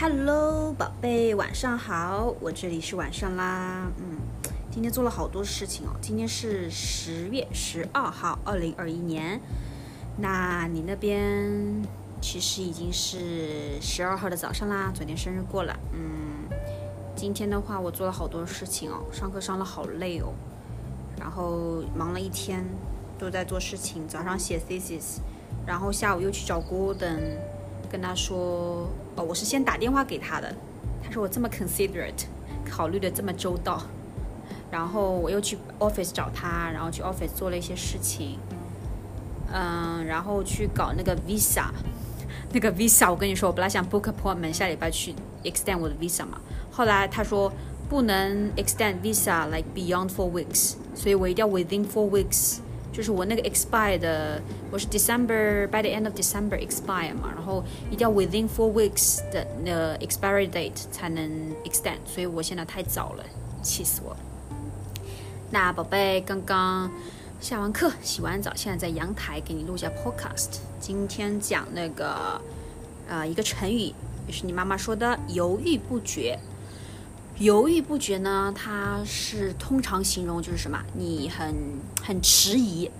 [0.00, 3.90] Hello，宝贝，晚上好，我这里是晚上啦。
[3.96, 4.16] 嗯，
[4.70, 5.90] 今天做了好多事情哦。
[6.00, 9.40] 今天是十月十二号，二零二一年。
[10.16, 11.82] 那你那边
[12.20, 14.92] 其实已经是十二号的早上啦。
[14.94, 16.48] 昨天生日过了，嗯，
[17.16, 20.32] 今天的话我做了好多事情哦，上课上了好累哦，
[21.18, 22.64] 然后忙了一天
[23.18, 25.18] 都在做事情，早上写 thesis，
[25.66, 27.36] 然后下午又去找 Golden。
[27.90, 30.54] 跟他说，哦，我是先打电话给他的。
[31.02, 32.24] 他说我这么 considerate，
[32.68, 33.82] 考虑的这么周到。
[34.70, 38.38] 然后我又去 office 找他，然后去 office 做了一些事情。
[39.50, 41.64] 嗯，然后去搞那个 visa，
[42.52, 46.38] 那个 visa，我跟你说，我本来想 book appointment 下礼拜去 extend 我的 visa 嘛。
[46.70, 47.50] 后来他说
[47.88, 52.58] 不能 extend visa like beyond four weeks，所以我一定要 within four weeks。
[52.92, 54.42] 就是我那个 expire 的，
[54.72, 61.30] 我是 December by the end of December expire 嘛，然后一定要 within four weeks 的那 expiry date 才能
[61.64, 63.24] extend，所以我现在太早了，
[63.62, 64.18] 气死我了。
[65.50, 66.90] 那宝贝刚刚
[67.40, 70.58] 下完课，洗完澡，现在在阳台给你录下 podcast。
[70.80, 72.40] 今天讲那个
[73.08, 73.92] 呃一个成语，
[74.26, 76.38] 也是你妈妈说的犹豫不决。
[77.38, 78.52] 犹豫不决呢？
[78.56, 80.82] 它是通常形容就是什么？
[80.94, 81.54] 你很
[82.02, 82.90] 很迟疑，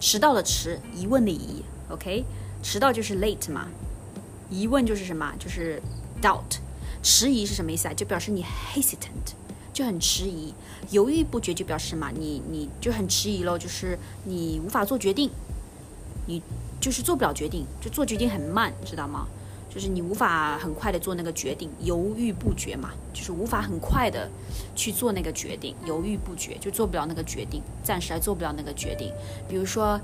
[0.00, 1.62] 迟到的迟，疑问的疑。
[1.88, 2.24] OK，
[2.64, 3.68] 迟到就是 late 嘛，
[4.50, 5.32] 疑问就是什么？
[5.38, 5.80] 就是
[6.20, 6.58] doubt。
[7.00, 7.94] 迟疑是什么意思啊？
[7.94, 9.34] 就表示你 hesitant，
[9.72, 10.52] 就很迟疑。
[10.90, 12.10] 犹豫不决就表示什么？
[12.12, 15.30] 你你就很迟疑喽，就是你无法做决定，
[16.26, 16.42] 你
[16.80, 19.28] 就是做不了决定，就做决定很慢，知道吗？
[19.72, 24.28] 就是你无法很快的做那个决定，犹豫不决嘛，就是无法很快的
[24.74, 29.12] 去做那个决定，犹豫不决就做不了那个决定，暂时还做不了那个决定。
[29.48, 29.96] 比如说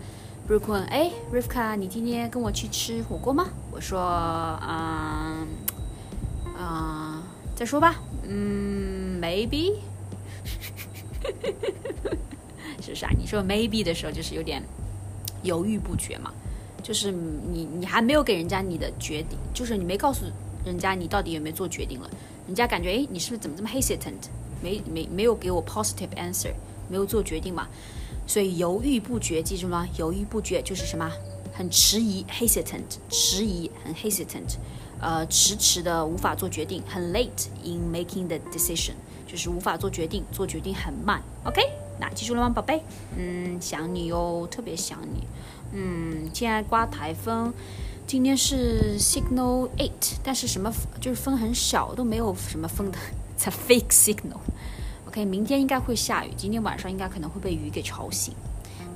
[0.47, 3.49] b r o o k 问，哎，Rivka，你今天跟我去吃火锅吗？
[3.73, 3.99] 我说，
[4.63, 5.49] 嗯，
[6.57, 7.21] 啊，
[7.57, 9.75] 再说吧，嗯，maybe，
[12.81, 13.11] 是不是啊？
[13.19, 14.63] 你说 maybe 的时候，就是有点
[15.43, 16.33] 犹豫不决嘛。
[16.87, 20.25] 就是你，你还没有给人家你的决定，就是你没告诉
[20.65, 22.09] 人家你到底有没有做决定了，
[22.47, 24.29] 人家感觉哎，你是不是怎么这么 hesitant，
[24.63, 26.53] 没没没有给我 positive answer，
[26.89, 27.67] 没有做决定嘛，
[28.25, 29.85] 所以犹豫不决，记住吗？
[29.99, 31.11] 犹豫不决就是什么？
[31.53, 34.55] 很迟疑，hesitant，迟疑，很 hesitant，
[35.01, 38.93] 呃，迟迟的无法做决定，很 late in making the decision，
[39.27, 41.21] 就是无法做决定，做决定很慢。
[41.43, 41.63] OK，
[41.99, 42.83] 那记住了吗，宝贝？
[43.17, 45.27] 嗯，想你哟，特别想你。
[45.73, 47.53] 嗯，现在刮台风，
[48.07, 52.99] 今天是 signal eight，但是什么就是风很小，都没有什么风的，
[53.37, 54.39] 才 fake signal。
[55.09, 58.35] OK，明天应该会下雨，今天晚上应该可能会被雨给吵醒。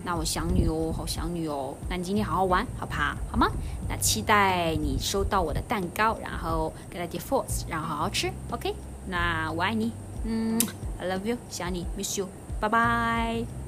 [0.02, 1.74] 那我想你哦，好想你哦。
[1.88, 3.50] 那你今天好好玩，好不好好吗？
[3.88, 8.30] 那期待你收到我的蛋糕，然后给它 default，然后好好吃。
[8.50, 8.74] OK，
[9.08, 9.92] 那我爱你，
[10.24, 10.58] 嗯
[10.98, 12.28] ，I love you，想你，miss you，
[12.60, 13.59] 拜拜。